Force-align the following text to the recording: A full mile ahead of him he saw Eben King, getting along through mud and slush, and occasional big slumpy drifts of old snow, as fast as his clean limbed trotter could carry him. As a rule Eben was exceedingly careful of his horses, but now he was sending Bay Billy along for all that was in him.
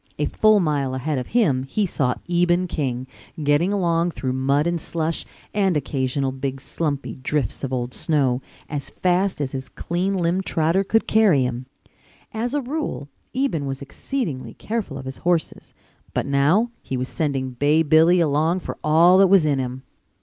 A 0.17 0.25
full 0.25 0.59
mile 0.59 0.95
ahead 0.95 1.19
of 1.19 1.27
him 1.27 1.61
he 1.61 1.85
saw 1.85 2.15
Eben 2.27 2.65
King, 2.65 3.05
getting 3.43 3.71
along 3.71 4.09
through 4.09 4.33
mud 4.33 4.65
and 4.65 4.81
slush, 4.81 5.27
and 5.53 5.77
occasional 5.77 6.31
big 6.31 6.59
slumpy 6.59 7.17
drifts 7.17 7.63
of 7.63 7.71
old 7.71 7.93
snow, 7.93 8.41
as 8.67 8.89
fast 8.89 9.39
as 9.39 9.51
his 9.51 9.69
clean 9.69 10.15
limbed 10.17 10.47
trotter 10.47 10.83
could 10.83 11.05
carry 11.05 11.43
him. 11.43 11.67
As 12.33 12.55
a 12.55 12.61
rule 12.63 13.09
Eben 13.35 13.67
was 13.67 13.79
exceedingly 13.83 14.55
careful 14.55 14.97
of 14.97 15.05
his 15.05 15.19
horses, 15.19 15.71
but 16.15 16.25
now 16.25 16.71
he 16.81 16.97
was 16.97 17.07
sending 17.07 17.51
Bay 17.51 17.83
Billy 17.83 18.19
along 18.19 18.61
for 18.61 18.79
all 18.83 19.19
that 19.19 19.27
was 19.27 19.45
in 19.45 19.59
him. 19.59 19.83